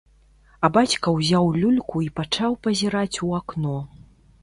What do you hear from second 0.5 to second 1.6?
А бацька ўзяў